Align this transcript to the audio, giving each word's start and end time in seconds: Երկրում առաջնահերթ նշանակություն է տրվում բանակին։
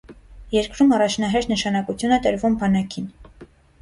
Երկրում 0.53 0.95
առաջնահերթ 0.97 1.51
նշանակություն 1.53 2.17
է 2.17 2.21
տրվում 2.25 2.57
բանակին։ 2.65 3.11